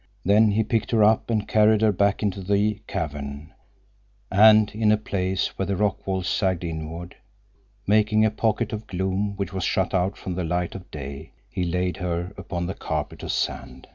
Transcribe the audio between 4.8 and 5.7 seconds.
a place where